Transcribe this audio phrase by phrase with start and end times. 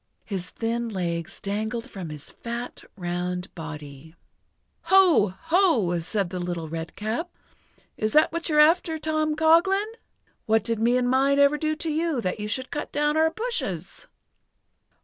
[0.25, 4.15] His thin legs dangled from his fat, round body.
[4.85, 5.31] "Ho!
[5.39, 7.29] Ho!" said the Little Redcap,
[7.97, 9.91] "is that what you're after, Tom Coghlan?
[10.47, 13.29] What did me and mine ever do to you that you should cut down our
[13.29, 14.07] bushes?"